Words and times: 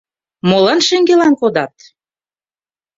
—Молан 0.49 0.79
шеҥгелан 0.87 1.33
кодат! 1.41 1.75